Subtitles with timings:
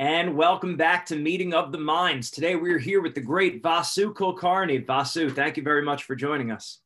[0.00, 2.30] And welcome back to Meeting of the Minds.
[2.30, 4.86] Today we're here with the great Vasu Kulkarni.
[4.86, 6.80] Vasu, thank you very much for joining us.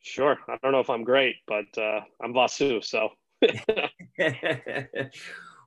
[0.00, 0.38] Sure.
[0.48, 3.10] I don't know if I'm great, but uh, I'm Vasu, so.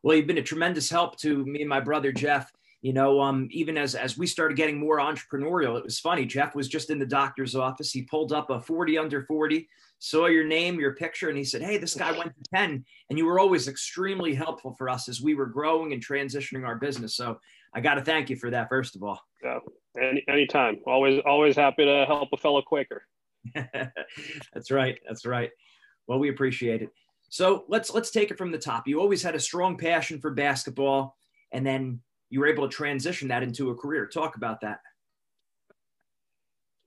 [0.01, 2.51] well, you've been a tremendous help to me and my brother Jeff.
[2.85, 6.23] You know, um, even as as we started getting more entrepreneurial, it was funny.
[6.23, 7.91] Jeff was just in the doctor's office.
[7.91, 9.67] He pulled up a 40 under 40,
[9.97, 12.85] saw your name, your picture, and he said, Hey, this guy went to Penn.
[13.09, 16.75] And you were always extremely helpful for us as we were growing and transitioning our
[16.75, 17.15] business.
[17.15, 17.39] So
[17.73, 19.19] I got to thank you for that, first of all.
[19.43, 19.61] Yeah,
[19.99, 20.77] any anytime.
[20.85, 23.01] Always always happy to help a fellow Quaker.
[24.53, 24.99] That's right.
[25.07, 25.49] That's right.
[26.05, 26.89] Well, we appreciate it.
[27.29, 28.87] So let's let's take it from the top.
[28.87, 31.17] You always had a strong passion for basketball,
[31.51, 34.07] and then you were able to transition that into a career.
[34.07, 34.79] Talk about that.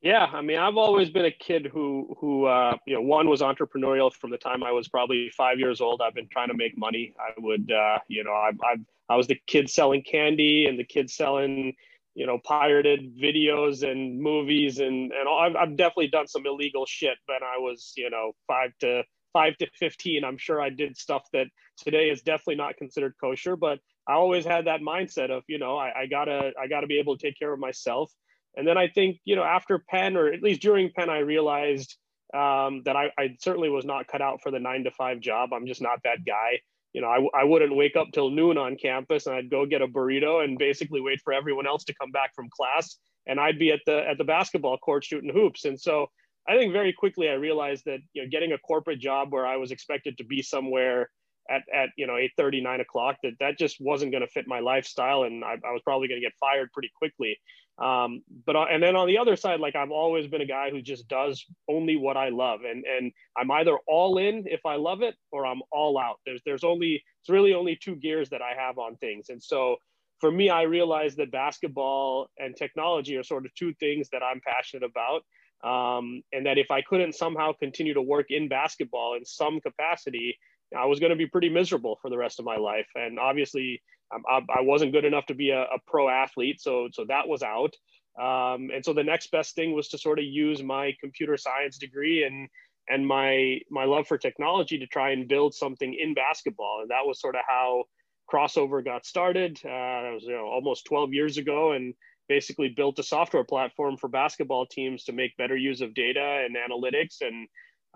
[0.00, 3.40] Yeah, I mean, I've always been a kid who who uh, you know one was
[3.40, 6.00] entrepreneurial from the time I was probably five years old.
[6.00, 7.14] I've been trying to make money.
[7.18, 8.76] I would uh, you know I I
[9.08, 11.74] I was the kid selling candy and the kid selling
[12.14, 15.40] you know pirated videos and movies and and all.
[15.40, 19.56] I've, I've definitely done some illegal shit when I was you know five to five
[19.58, 23.78] to 15 i'm sure i did stuff that today is definitely not considered kosher but
[24.08, 27.16] i always had that mindset of you know I, I, gotta i gotta be able
[27.16, 28.12] to take care of myself.
[28.56, 31.96] And then i think you know after penn or at least during penn i realized
[32.34, 35.54] um, that I, I certainly was not cut out for the nine to five job.
[35.54, 36.60] I'm just not that guy.
[36.92, 39.82] You know I, I wouldn't wake up till noon on campus and i'd go get
[39.82, 42.96] a burrito and basically wait for everyone else to come back from class.
[43.26, 45.64] And i'd be at the at the basketball court shooting hoops.
[45.64, 46.08] And so
[46.46, 49.56] I think very quickly I realized that you know getting a corporate job where I
[49.56, 51.10] was expected to be somewhere
[51.50, 54.46] at, at you know 8 30 9 o'clock that that just wasn't going to fit
[54.46, 57.38] my lifestyle and I, I was probably going to get fired pretty quickly.
[57.78, 60.70] Um, but uh, and then on the other side like I've always been a guy
[60.70, 64.76] who just does only what I love and and I'm either all in if I
[64.76, 66.16] love it or I'm all out.
[66.26, 69.28] There's there's only it's really only two gears that I have on things.
[69.28, 69.76] And so
[70.20, 74.40] for me I realized that basketball and technology are sort of two things that I'm
[74.44, 75.22] passionate about
[75.64, 80.38] um, and that if I couldn't somehow continue to work in basketball in some capacity,
[80.76, 82.86] I was going to be pretty miserable for the rest of my life.
[82.94, 83.80] And obviously,
[84.14, 87.28] um, I, I, wasn't good enough to be a, a, pro athlete, so so that
[87.28, 87.74] was out.
[88.20, 91.78] Um, and so the next best thing was to sort of use my computer science
[91.78, 92.48] degree and
[92.88, 96.80] and my my love for technology to try and build something in basketball.
[96.80, 97.84] And that was sort of how
[98.32, 99.58] Krossover got started.
[99.64, 99.68] Uh,
[100.02, 101.94] that was you know almost 12 years ago, and
[102.28, 106.56] basically built a software platform for basketball teams to make better use of data and
[106.56, 107.22] analytics.
[107.22, 107.48] And,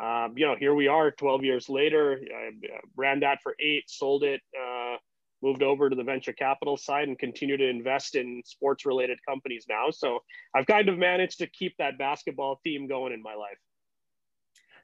[0.02, 2.50] um, you know, here we are 12 years later, I
[2.96, 4.96] ran that for eight, sold it, uh,
[5.42, 9.66] moved over to the venture capital side and continue to invest in sports related companies
[9.68, 9.90] now.
[9.90, 10.20] So
[10.54, 13.58] I've kind of managed to keep that basketball theme going in my life.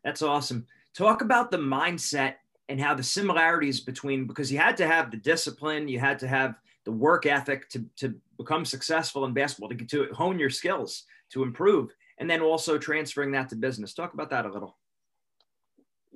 [0.04, 0.66] That's awesome.
[0.94, 2.34] Talk about the mindset
[2.68, 6.28] and how the similarities between because you had to have the discipline, you had to
[6.28, 11.04] have the work ethic to, to become successful in basketball, to, to hone your skills,
[11.30, 13.94] to improve, and then also transferring that to business.
[13.94, 14.76] Talk about that a little.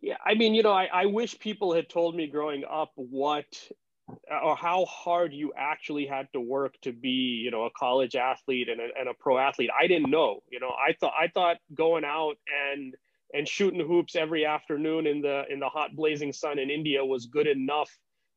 [0.01, 3.47] Yeah, I mean, you know, I, I wish people had told me growing up what
[4.43, 8.69] or how hard you actually had to work to be, you know, a college athlete
[8.69, 9.71] and a, and a pro athlete.
[9.79, 12.35] I didn't know, you know, I thought I thought going out
[12.75, 12.95] and
[13.33, 17.27] and shooting hoops every afternoon in the in the hot blazing sun in India was
[17.27, 17.91] good enough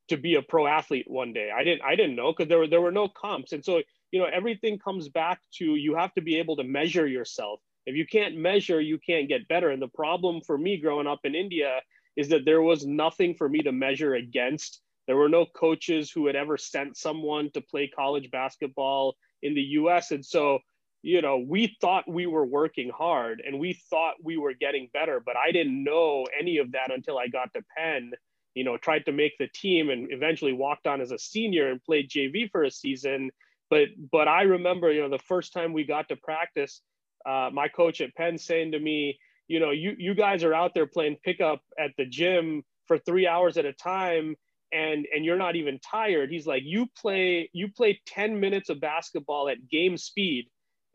[0.10, 1.50] to be a pro athlete one day.
[1.56, 3.52] I didn't I didn't know because there were there were no comps.
[3.52, 7.08] And so, you know, everything comes back to you have to be able to measure
[7.08, 7.60] yourself.
[7.86, 9.70] If you can't measure, you can't get better.
[9.70, 11.82] And the problem for me growing up in India
[12.16, 14.82] is that there was nothing for me to measure against.
[15.08, 19.62] There were no coaches who had ever sent someone to play college basketball in the
[19.62, 20.12] US.
[20.12, 20.60] And so,
[21.04, 25.22] you know, we thought we were working hard and we thought we were getting better,
[25.24, 28.14] but I didn't know any of that until I got to Penn
[28.56, 31.84] you know, tried to make the team and eventually walked on as a senior and
[31.84, 33.30] played JV for a season.
[33.70, 36.82] But but I remember, you know, the first time we got to practice,
[37.26, 40.74] uh, my coach at Penn saying to me, you know, you you guys are out
[40.74, 44.36] there playing pickup at the gym for three hours at a time
[44.76, 48.80] and and you're not even tired he's like you play you play 10 minutes of
[48.80, 50.46] basketball at game speed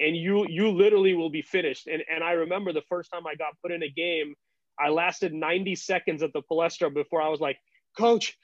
[0.01, 3.35] and you you literally will be finished and and i remember the first time i
[3.35, 4.35] got put in a game
[4.81, 7.59] I lasted 90 seconds at the Palestra before I was like,
[7.97, 8.37] Coach,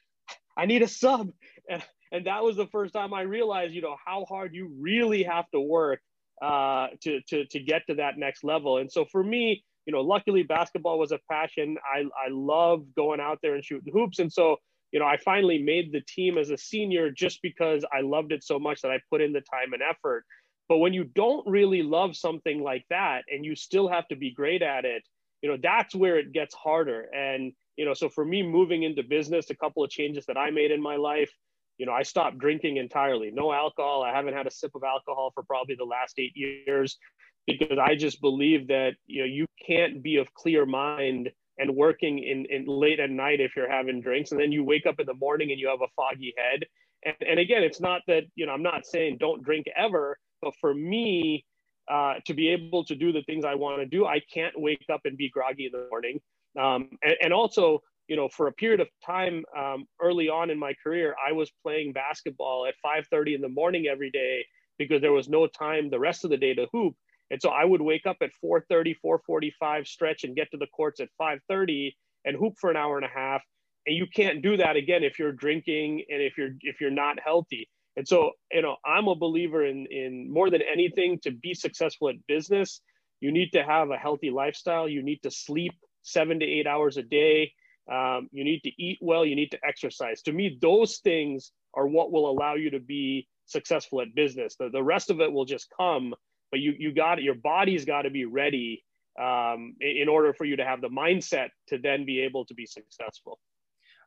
[0.56, 1.30] I need a sub.
[1.68, 5.22] And, and that was the first time I realized, you know, how hard you really
[5.22, 6.00] have to work
[6.42, 8.78] uh, to, to, to get to that next level.
[8.78, 11.76] And so for me, you know, luckily basketball was a passion.
[11.84, 14.18] I, I love going out there and shooting hoops.
[14.18, 14.56] And so,
[14.92, 18.42] you know, I finally made the team as a senior just because I loved it
[18.42, 20.24] so much that I put in the time and effort.
[20.68, 24.32] But when you don't really love something like that and you still have to be
[24.32, 25.04] great at it,
[25.46, 29.02] you know that's where it gets harder and you know so for me moving into
[29.02, 31.31] business a couple of changes that i made in my life
[31.78, 33.31] you know, I stopped drinking entirely.
[33.31, 34.02] No alcohol.
[34.02, 36.98] I haven't had a sip of alcohol for probably the last eight years
[37.46, 42.19] because I just believe that you know you can't be of clear mind and working
[42.19, 45.06] in, in late at night if you're having drinks and then you wake up in
[45.06, 46.64] the morning and you have a foggy head.
[47.04, 50.54] And, and again, it's not that you know I'm not saying don't drink ever, but
[50.60, 51.44] for me,
[51.90, 54.84] uh, to be able to do the things I want to do, I can't wake
[54.92, 56.20] up and be groggy in the morning.
[56.58, 60.58] Um, and, and, also, you know, for a period of time um, early on in
[60.58, 64.44] my career, I was playing basketball at 5:30 in the morning every day
[64.78, 66.94] because there was no time the rest of the day to hoop.
[67.30, 71.00] And so I would wake up at 4:30, 4:45, stretch and get to the courts
[71.00, 71.94] at 5:30
[72.24, 73.42] and hoop for an hour and a half.
[73.86, 77.18] And you can't do that again if you're drinking and if you're if you're not
[77.20, 77.68] healthy.
[77.96, 82.08] And so, you know, I'm a believer in in more than anything to be successful
[82.08, 82.81] at business,
[83.20, 84.88] you need to have a healthy lifestyle.
[84.88, 85.72] You need to sleep
[86.02, 87.52] seven to eight hours a day.
[87.90, 89.25] Um, you need to eat well.
[89.25, 90.22] You need to exercise.
[90.22, 94.56] To me, those things are what will allow you to be successful at business.
[94.58, 96.14] The, the rest of it will just come,
[96.50, 98.84] but you you got your body's got to be ready
[99.20, 102.66] um, in order for you to have the mindset to then be able to be
[102.66, 103.38] successful.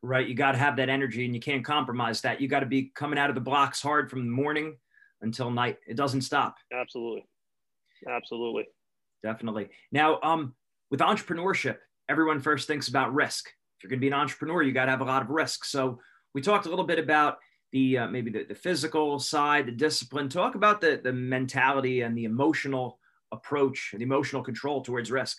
[0.01, 2.39] Right, you got to have that energy, and you can't compromise that.
[2.39, 4.77] You got to be coming out of the blocks hard from the morning
[5.21, 5.77] until night.
[5.87, 6.55] It doesn't stop.
[6.73, 7.25] Absolutely,
[8.09, 8.67] absolutely,
[9.23, 9.69] definitely.
[9.91, 10.55] Now, um,
[10.89, 13.49] with entrepreneurship, everyone first thinks about risk.
[13.77, 15.65] If you're going to be an entrepreneur, you got to have a lot of risk.
[15.65, 15.99] So
[16.33, 17.39] we talked a little bit about
[17.71, 20.29] the uh, maybe the, the physical side, the discipline.
[20.29, 22.99] Talk about the the mentality and the emotional
[23.31, 25.37] approach, the emotional control towards risk.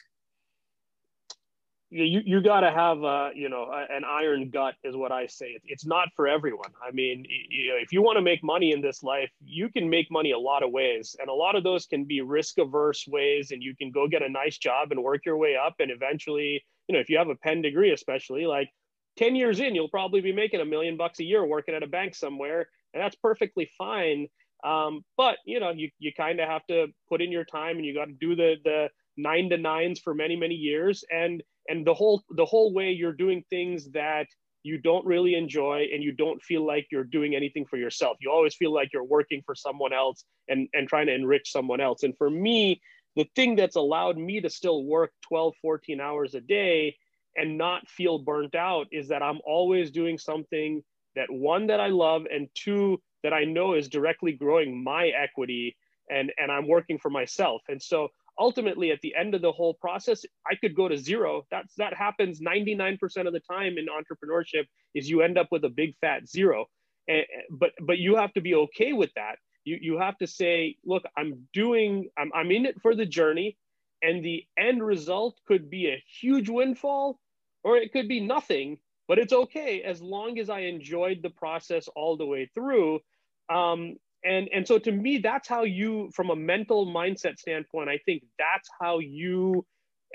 [1.93, 5.59] You you got to have uh, you know an iron gut is what I say.
[5.65, 6.71] It's not for everyone.
[6.87, 9.91] I mean, you know, if you want to make money in this life, you can
[9.91, 13.07] make money a lot of ways, and a lot of those can be risk averse
[13.09, 13.51] ways.
[13.51, 16.65] And you can go get a nice job and work your way up, and eventually,
[16.87, 18.69] you know, if you have a Penn degree, especially like
[19.17, 21.89] 10 years in, you'll probably be making a million bucks a year working at a
[21.89, 24.29] bank somewhere, and that's perfectly fine.
[24.63, 27.85] Um, but you know, you, you kind of have to put in your time and
[27.85, 31.05] you got to do the the nine to nines for many, many years.
[31.11, 34.27] And and the whole the whole way you're doing things that
[34.63, 38.17] you don't really enjoy and you don't feel like you're doing anything for yourself.
[38.21, 41.81] You always feel like you're working for someone else and, and trying to enrich someone
[41.81, 42.03] else.
[42.03, 42.81] And for me,
[43.17, 46.95] the thing that's allowed me to still work 12, 14 hours a day
[47.37, 50.83] and not feel burnt out is that I'm always doing something
[51.17, 55.77] that one that I love and two that I know is directly growing my equity
[56.11, 57.63] and and I'm working for myself.
[57.69, 58.09] And so
[58.41, 61.45] ultimately at the end of the whole process I could go to zero.
[61.51, 64.65] That's that happens 99% of the time in entrepreneurship
[64.95, 66.67] is you end up with a big fat zero.
[67.07, 69.37] And, but but you have to be okay with that.
[69.65, 73.57] You you have to say, look, I'm doing I'm I'm in it for the journey
[74.03, 77.19] and the end result could be a huge windfall
[77.63, 78.79] or it could be nothing
[79.09, 82.99] but it's okay as long as i enjoyed the process all the way through
[83.53, 87.99] um, and and so to me that's how you from a mental mindset standpoint i
[88.05, 89.65] think that's how you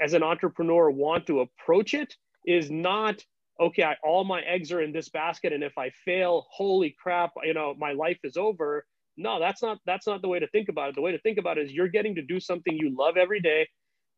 [0.02, 2.14] as an entrepreneur want to approach it
[2.46, 3.24] is not
[3.60, 7.32] okay I, all my eggs are in this basket and if i fail holy crap
[7.44, 8.86] you know my life is over.
[9.18, 10.96] No that's not that's not the way to think about it.
[10.96, 13.40] The way to think about it is you're getting to do something you love every
[13.40, 13.68] day.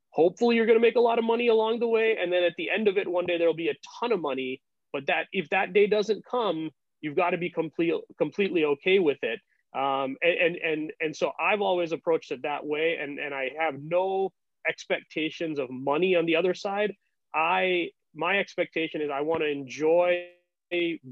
[0.10, 2.54] Hopefully you're going to make a lot of money along the way and then at
[2.58, 4.62] the end of it one day there'll be a ton of money.
[4.92, 9.20] But that if that day doesn't come you've got to be complete, completely okay with
[9.22, 9.40] it
[9.76, 13.50] um, and, and and and so i've always approached it that way and and i
[13.60, 14.32] have no
[14.68, 16.94] expectations of money on the other side
[17.34, 20.26] i my expectation is i want to enjoy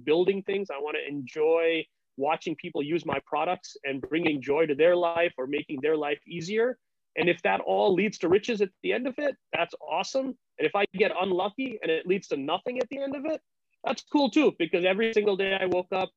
[0.03, 1.85] building things i want to enjoy
[2.17, 6.19] watching people use my products and bringing joy to their life or making their life
[6.27, 6.77] easier.
[7.17, 10.37] And if that all leads to riches at the end of it, that's awesome.
[10.57, 13.41] And if I get unlucky and it leads to nothing at the end of it,
[13.83, 16.09] that's cool too, because every single day I woke up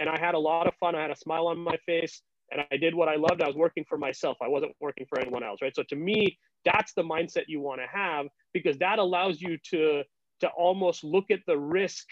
[0.00, 0.94] and I had a lot of fun.
[0.94, 3.42] I had a smile on my face and I did what I loved.
[3.42, 4.36] I was working for myself.
[4.42, 5.74] I wasn't working for anyone else, right?
[5.74, 10.02] So to me, that's the mindset you want to have because that allows you to
[10.40, 12.06] to almost look at the risk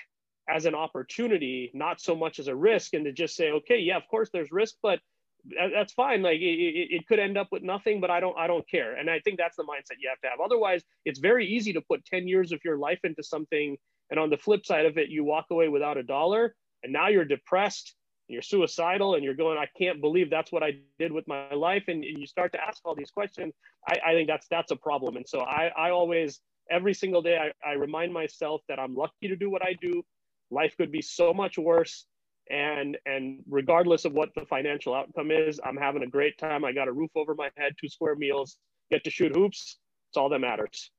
[0.48, 3.96] as an opportunity, not so much as a risk, and to just say, okay, yeah,
[3.96, 5.00] of course there's risk, but
[5.74, 6.22] that's fine.
[6.22, 8.96] Like it, it, could end up with nothing, but I don't I don't care.
[8.96, 10.40] And I think that's the mindset you have to have.
[10.44, 13.76] Otherwise, it's very easy to put 10 years of your life into something,
[14.10, 17.08] and on the flip side of it, you walk away without a dollar, and now
[17.08, 17.94] you're depressed,
[18.28, 21.84] you're suicidal, and you're going, I can't believe that's what I did with my life,
[21.88, 23.54] and, and you start to ask all these questions.
[23.88, 25.16] I, I think that's that's a problem.
[25.16, 29.28] And so I I always every single day I, I remind myself that I'm lucky
[29.28, 30.02] to do what I do.
[30.50, 32.06] Life could be so much worse.
[32.50, 36.64] And and regardless of what the financial outcome is i'm having a great time.
[36.64, 38.56] I got a roof over my head two square meals
[38.90, 39.78] get to shoot hoops.
[40.10, 40.90] It's all that matters.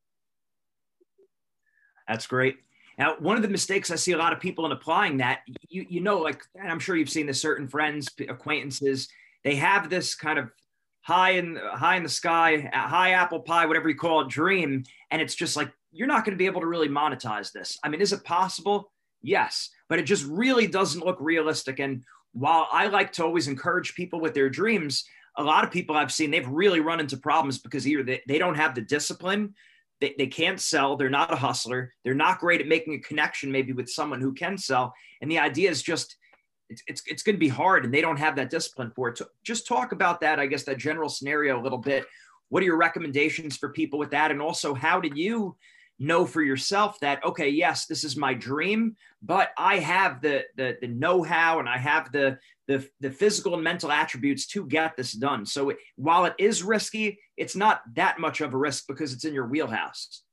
[2.08, 2.56] That's great
[2.98, 5.86] Now, one of the mistakes I see a lot of people in applying that, you
[5.90, 9.08] you know, like I'm sure you've seen this certain friends, acquaintances,
[9.44, 10.52] they have this kind of
[11.02, 15.22] high in high in the sky, high apple pie, whatever you call it, dream, and
[15.22, 17.78] it's just like you're not going to be able to really monetize this.
[17.84, 18.92] I mean, is it possible?
[19.22, 21.80] Yes, but it just really doesn't look realistic.
[21.80, 25.06] And while I like to always encourage people with their dreams,
[25.38, 28.38] a lot of people I've seen they've really run into problems because either they, they
[28.38, 29.56] don't have the discipline
[30.02, 30.96] they, they can't sell.
[30.96, 31.94] They're not a hustler.
[32.04, 34.94] They're not great at making a connection, maybe with someone who can sell.
[35.22, 36.18] And the idea is just,
[36.70, 39.18] it's, it's, it's going to be hard and they don't have that discipline for it.
[39.18, 42.06] So just talk about that, I guess, that general scenario a little bit.
[42.50, 44.32] What are your recommendations for people with that?
[44.32, 45.56] And also, how did you
[46.00, 50.76] know for yourself that okay yes this is my dream but i have the the,
[50.82, 55.14] the know-how and i have the, the the physical and mental attributes to get this
[55.14, 55.46] done.
[55.46, 59.26] So it, while it is risky it's not that much of a risk because it's
[59.26, 60.24] in your wheelhouse.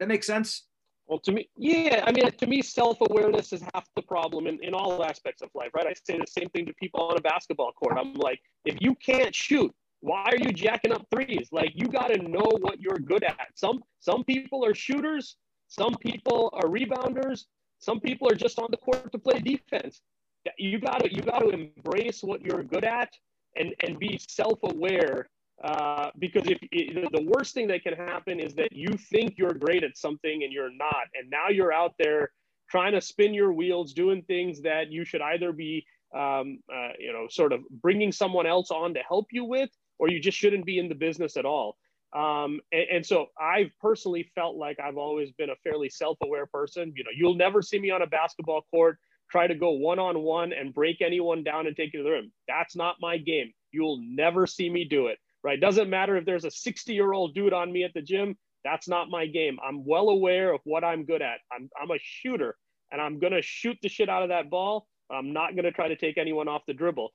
[0.00, 0.66] That makes sense?
[1.06, 4.72] Well to me yeah i mean to me self-awareness is half the problem in, in
[4.72, 5.86] all aspects of life right?
[5.86, 7.98] I say the same thing to people on a basketball court.
[7.98, 9.72] I'm like if you can't shoot
[10.04, 11.48] why are you jacking up threes?
[11.50, 13.48] Like you got to know what you're good at.
[13.54, 15.36] Some some people are shooters,
[15.68, 17.44] some people are rebounders,
[17.78, 20.02] some people are just on the court to play defense.
[20.58, 23.10] You got to you got to embrace what you're good at
[23.56, 25.30] and and be self-aware
[25.62, 29.54] uh, because if it, the worst thing that can happen is that you think you're
[29.54, 32.30] great at something and you're not, and now you're out there
[32.68, 37.12] trying to spin your wheels, doing things that you should either be, um, uh, you
[37.12, 40.64] know, sort of bringing someone else on to help you with, or you just shouldn't
[40.64, 41.76] be in the business at all.
[42.14, 46.92] Um, and, and, so I've personally felt like I've always been a fairly self-aware person.
[46.96, 48.98] You know, you'll never see me on a basketball court
[49.28, 52.32] try to go one-on-one and break anyone down and take you to the rim.
[52.46, 53.52] That's not my game.
[53.72, 55.18] You'll never see me do it.
[55.42, 55.60] Right?
[55.60, 58.36] Doesn't matter if there's a 60-year-old dude on me at the gym.
[58.64, 59.58] That's not my game.
[59.66, 61.38] I'm well aware of what I'm good at.
[61.52, 62.56] I'm, I'm a shooter,
[62.92, 64.86] and I'm gonna shoot the shit out of that ball.
[65.10, 67.10] I'm not gonna try to take anyone off the dribble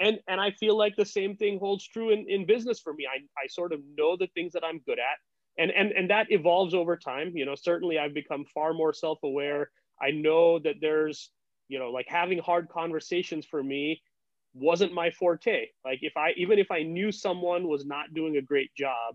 [0.00, 3.06] and and i feel like the same thing holds true in, in business for me.
[3.06, 5.18] I, I sort of know the things that i'm good at.
[5.58, 7.32] And and and that evolves over time.
[7.34, 9.70] You know certainly i've become far more self-aware.
[10.00, 11.30] I know that there's
[11.68, 14.02] you know like having hard conversations for me
[14.54, 15.66] wasn't my forte.
[15.84, 19.14] Like if i even if i knew someone was not doing a great job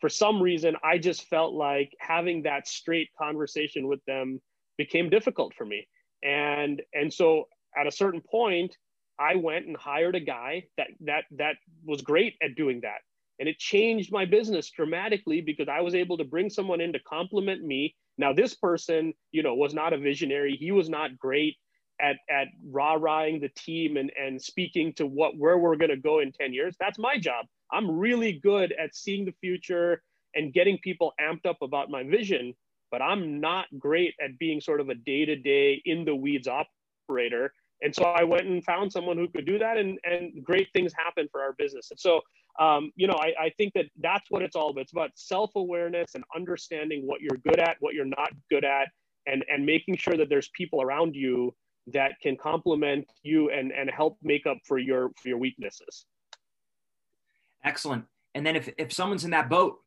[0.00, 4.40] for some reason i just felt like having that straight conversation with them
[4.76, 5.86] became difficult for me.
[6.22, 8.76] And and so at a certain point
[9.18, 12.98] I went and hired a guy that that that was great at doing that.
[13.38, 17.00] And it changed my business dramatically because I was able to bring someone in to
[17.00, 17.94] complement me.
[18.18, 20.56] Now, this person, you know, was not a visionary.
[20.56, 21.56] He was not great
[22.00, 26.32] at at rah-rahing the team and, and speaking to what where we're gonna go in
[26.32, 26.76] 10 years.
[26.78, 27.46] That's my job.
[27.72, 30.02] I'm really good at seeing the future
[30.34, 32.54] and getting people amped up about my vision,
[32.90, 37.52] but I'm not great at being sort of a day-to-day in the weeds operator
[37.82, 40.92] and so I went and found someone who could do that, and and great things
[40.96, 41.90] happen for our business.
[41.90, 42.20] And so,
[42.60, 44.82] um, you know, I, I think that that's what it's all about.
[44.82, 48.88] It's about self awareness and understanding what you're good at, what you're not good at,
[49.26, 51.54] and and making sure that there's people around you
[51.88, 56.06] that can complement you and and help make up for your for your weaknesses.
[57.64, 58.04] Excellent.
[58.34, 59.78] And then if if someone's in that boat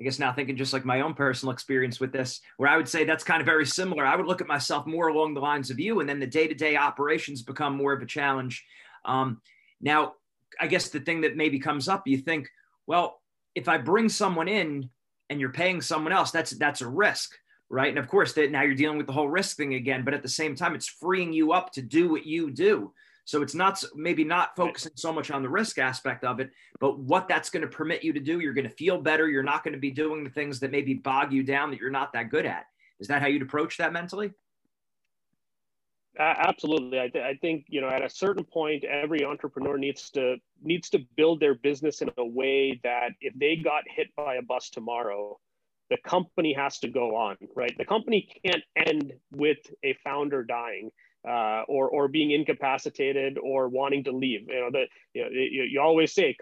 [0.00, 2.88] I guess now thinking just like my own personal experience with this, where I would
[2.88, 4.04] say that's kind of very similar.
[4.04, 6.48] I would look at myself more along the lines of you, and then the day
[6.48, 8.64] to day operations become more of a challenge.
[9.04, 9.40] Um,
[9.80, 10.14] now,
[10.60, 12.48] I guess the thing that maybe comes up, you think,
[12.86, 13.20] well,
[13.54, 14.90] if I bring someone in
[15.30, 17.32] and you're paying someone else, that's that's a risk,
[17.68, 17.88] right?
[17.88, 20.04] And of course, that now you're dealing with the whole risk thing again.
[20.04, 22.92] But at the same time, it's freeing you up to do what you do.
[23.24, 26.98] So it's not maybe not focusing so much on the risk aspect of it, but
[26.98, 28.40] what that's going to permit you to do.
[28.40, 29.28] You're going to feel better.
[29.28, 31.90] You're not going to be doing the things that maybe bog you down that you're
[31.90, 32.66] not that good at.
[33.00, 34.32] Is that how you'd approach that mentally?
[36.18, 37.00] Uh, absolutely.
[37.00, 40.88] I, th- I think you know at a certain point, every entrepreneur needs to needs
[40.90, 44.70] to build their business in a way that if they got hit by a bus
[44.70, 45.40] tomorrow,
[45.90, 47.36] the company has to go on.
[47.56, 47.76] Right?
[47.76, 50.90] The company can't end with a founder dying
[51.28, 54.42] uh, or or being incapacitated or wanting to leave.
[54.48, 56.36] You know that you, know, you, you, always say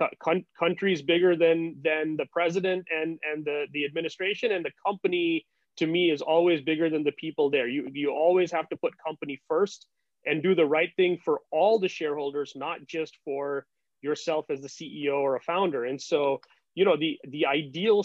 [0.59, 5.47] country's bigger than than the president and and the the administration, and the company
[5.77, 7.69] to me is always bigger than the people there.
[7.69, 9.87] You you always have to put company first
[10.27, 13.67] and do the right thing for all the shareholders, not just for
[14.03, 15.85] yourself as the CEO or a founder.
[15.85, 16.41] And so
[16.75, 18.05] you know the the ideal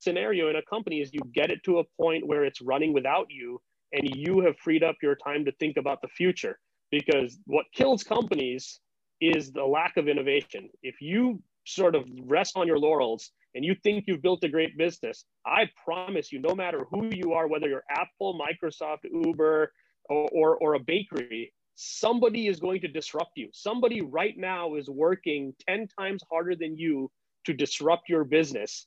[0.00, 3.26] scenario in a company is you get it to a point where it's running without
[3.30, 3.60] you
[3.92, 6.58] and you have freed up your time to think about the future
[6.90, 8.80] because what kills companies
[9.20, 13.74] is the lack of innovation if you sort of rest on your laurels and you
[13.82, 17.68] think you've built a great business, I promise you, no matter who you are, whether
[17.68, 19.72] you're Apple, Microsoft, Uber,
[20.08, 23.48] or, or, or a bakery, somebody is going to disrupt you.
[23.52, 27.10] Somebody right now is working 10 times harder than you
[27.46, 28.86] to disrupt your business,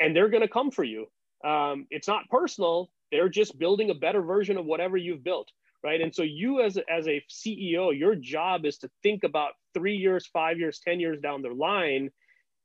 [0.00, 1.06] and they're going to come for you.
[1.44, 2.90] Um, it's not personal.
[3.14, 5.48] They're just building a better version of whatever you've built,
[5.84, 6.00] right?
[6.00, 9.94] And so you as a, as a CEO, your job is to think about three
[9.94, 12.10] years, five years, 10 years down the line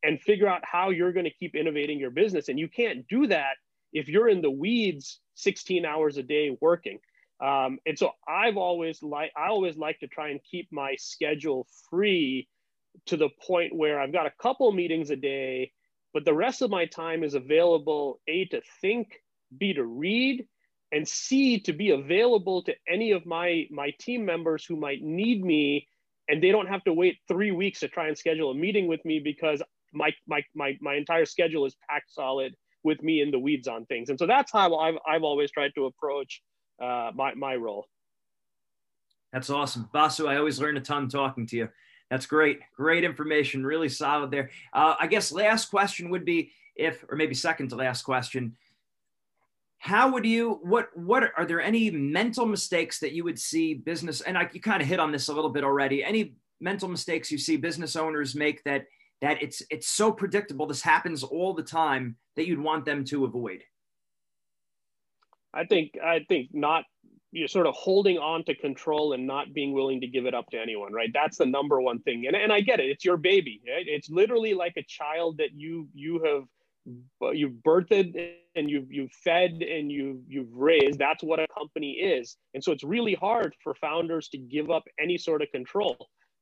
[0.02, 2.50] and figure out how you're going to keep innovating your business.
[2.50, 3.58] And you can't do that
[3.94, 6.98] if you're in the weeds 16 hours a day working.
[7.40, 11.68] Um, and so I've always like I always like to try and keep my schedule
[11.92, 12.48] free
[13.06, 15.74] to the point where I've got a couple meetings a day,
[16.12, 19.22] but the rest of my time is available a to think,
[19.58, 20.46] b to read,
[20.92, 25.44] and c to be available to any of my my team members who might need
[25.44, 25.88] me,
[26.28, 29.04] and they don't have to wait three weeks to try and schedule a meeting with
[29.06, 29.62] me because
[29.94, 33.86] my my my my entire schedule is packed solid with me in the weeds on
[33.86, 34.10] things.
[34.10, 36.42] And so that's how I've I've always tried to approach
[36.82, 37.86] uh, my my role.
[39.34, 40.28] That's awesome, Vasu.
[40.28, 41.70] I always learn a ton talking to you.
[42.10, 42.60] That's great.
[42.76, 43.64] Great information.
[43.64, 44.50] Really solid there.
[44.74, 48.56] Uh, I guess last question would be if, or maybe second to last question.
[49.80, 54.22] How would you, what, what are there any mental mistakes that you would see business,
[54.22, 57.32] and I, you kind of hit on this a little bit already, any mental mistakes
[57.32, 58.86] you see business owners make that,
[59.22, 63.24] that it's, it's so predictable, this happens all the time that you'd want them to
[63.24, 63.64] avoid?
[65.54, 66.84] I think, I think not
[67.32, 70.50] you're sort of holding on to control and not being willing to give it up
[70.50, 73.18] to anyone right that's the number one thing and, and i get it it's your
[73.18, 73.86] baby right?
[73.88, 76.44] it's literally like a child that you you have
[77.34, 82.38] you've birthed and you've you've fed and you've you've raised that's what a company is.
[82.54, 85.98] And so it's really hard for founders to give up any sort of control.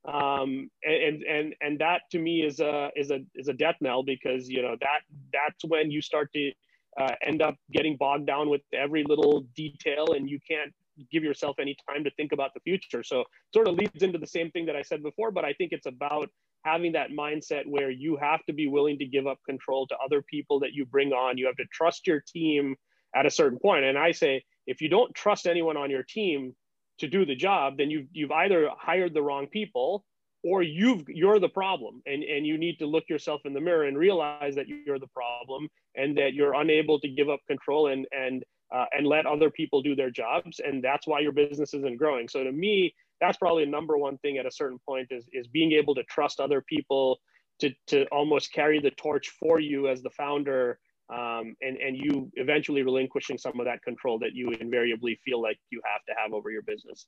[0.06, 4.02] Um, and and and that to me is a is a is a death knell
[4.02, 5.00] because you know that
[5.32, 6.52] that's when you start to
[6.98, 10.72] uh, end up getting bogged down with every little detail and you can't
[11.10, 13.02] give yourself any time to think about the future.
[13.02, 13.24] So
[13.54, 15.86] sort of leads into the same thing that i said before but i think it's
[15.86, 16.28] about
[16.64, 20.22] having that mindset where you have to be willing to give up control to other
[20.22, 21.38] people that you bring on.
[21.38, 22.74] You have to trust your team
[23.14, 23.84] at a certain point.
[23.84, 26.54] and i say if you don't trust anyone on your team
[26.98, 30.04] to do the job then you've, you've either hired the wrong people
[30.44, 32.02] or you've you're the problem.
[32.06, 35.08] And and you need to look yourself in the mirror and realize that you're the
[35.08, 39.50] problem and that you're unable to give up control and and uh, and let other
[39.50, 43.38] people do their jobs and that's why your business isn't growing so to me that's
[43.38, 46.40] probably the number one thing at a certain point is is being able to trust
[46.40, 47.18] other people
[47.58, 50.78] to to almost carry the torch for you as the founder
[51.10, 55.58] um, and and you eventually relinquishing some of that control that you invariably feel like
[55.70, 57.06] you have to have over your business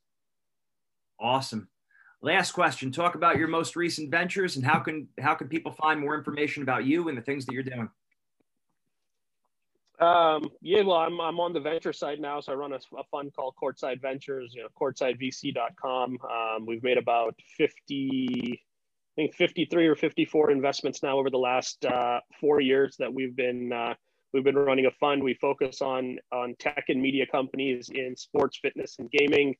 [1.20, 1.68] awesome
[2.22, 2.92] Last question.
[2.92, 6.62] Talk about your most recent ventures and how can how can people find more information
[6.62, 7.88] about you and the things that you're doing?
[10.00, 12.40] Um, yeah, well, I'm, I'm on the venture side now.
[12.40, 16.18] So I run a, a fund called Courtside Ventures, you know, courtsidevc.com.
[16.22, 21.84] Um, we've made about 50, I think 53 or 54 investments now over the last
[21.84, 23.92] uh, four years that we've been, uh,
[24.32, 25.22] we've been running a fund.
[25.22, 29.54] We focus on, on tech and media companies in sports, fitness, and gaming.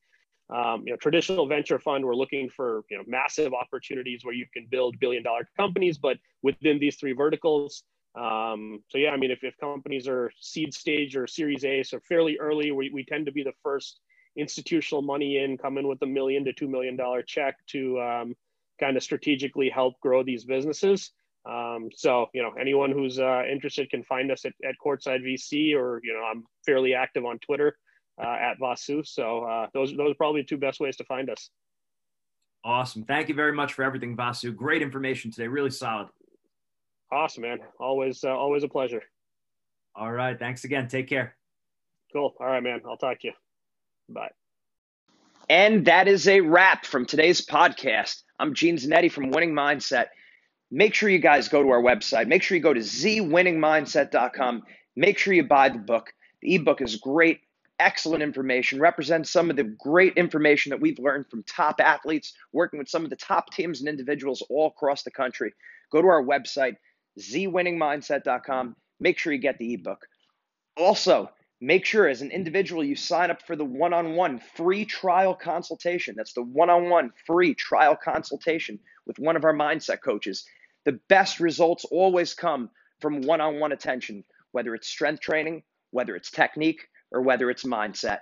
[0.49, 4.45] Um, you know, traditional venture fund, we're looking for you know massive opportunities where you
[4.53, 7.83] can build billion dollar companies, but within these three verticals.
[8.15, 11.99] Um, so yeah, I mean, if, if companies are seed stage or Series A, so
[12.07, 13.99] fairly early, we, we tend to be the first
[14.35, 18.35] institutional money in, come in with a million to two million dollar check to um,
[18.79, 21.11] kind of strategically help grow these businesses.
[21.49, 25.75] Um, so you know, anyone who's uh, interested can find us at, at Courtside VC,
[25.75, 27.77] or you know, I'm fairly active on Twitter
[28.21, 29.05] uh, at Vasu.
[29.05, 31.49] So uh, those those are probably the two best ways to find us.
[32.63, 33.03] Awesome.
[33.05, 34.55] Thank you very much for everything, Vasu.
[34.55, 35.47] Great information today.
[35.47, 36.09] Really solid.
[37.11, 37.59] Awesome, man.
[37.79, 39.03] Always uh, always a pleasure.
[39.95, 40.37] All right.
[40.37, 40.87] Thanks again.
[40.87, 41.35] Take care.
[42.13, 42.33] Cool.
[42.39, 42.81] All right, man.
[42.85, 43.33] I'll talk to you.
[44.09, 44.31] Bye.
[45.49, 48.23] And that is a wrap from today's podcast.
[48.39, 50.07] I'm Gene Zanetti from Winning Mindset.
[50.69, 52.27] Make sure you guys go to our website.
[52.27, 54.63] Make sure you go to zwinningmindset.com.
[54.95, 56.13] Make sure you buy the book.
[56.41, 57.41] The ebook is great
[57.81, 62.77] excellent information, represents some of the great information that we've learned from top athletes, working
[62.77, 65.51] with some of the top teams and individuals all across the country.
[65.91, 66.75] Go to our website,
[67.19, 68.75] zwinningmindset.com.
[68.99, 70.05] Make sure you get the ebook.
[70.77, 74.85] Also, make sure as an individual you sign up for the one on one free
[74.85, 76.15] trial consultation.
[76.15, 80.45] That's the one on one free trial consultation with one of our mindset coaches.
[80.85, 82.69] The best results always come
[82.99, 87.63] from one on one attention, whether it's strength training, whether it's technique, or whether it's
[87.63, 88.19] mindset.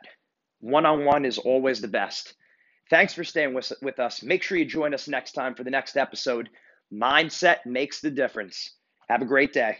[0.60, 2.34] One on one is always the best.
[2.90, 4.24] Thanks for staying with, with us.
[4.24, 6.50] Make sure you join us next time for the next episode.
[6.92, 8.72] Mindset makes the difference.
[9.10, 9.78] Have a great day.